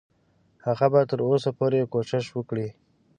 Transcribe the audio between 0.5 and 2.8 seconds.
هغه به تر اوسه پورې کوشش وکړي.